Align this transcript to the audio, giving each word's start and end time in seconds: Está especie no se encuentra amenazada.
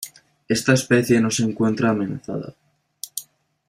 Está 0.49 0.73
especie 0.73 1.21
no 1.21 1.29
se 1.29 1.43
encuentra 1.43 1.91
amenazada. 1.91 2.55